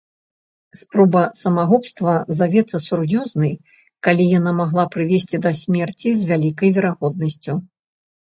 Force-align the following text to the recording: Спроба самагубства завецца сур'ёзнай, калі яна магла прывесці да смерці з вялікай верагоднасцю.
Спроба 0.83 1.19
самагубства 1.41 2.13
завецца 2.39 2.77
сур'ёзнай, 2.87 3.53
калі 4.07 4.23
яна 4.39 4.51
магла 4.61 4.85
прывесці 4.95 5.37
да 5.45 5.51
смерці 5.61 6.09
з 6.23 6.31
вялікай 6.31 6.69
верагоднасцю. 6.79 7.53